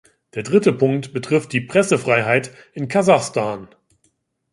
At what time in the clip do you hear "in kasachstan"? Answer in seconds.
2.73-3.67